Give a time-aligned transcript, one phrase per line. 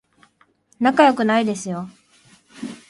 [0.79, 1.87] 仲良くないですよ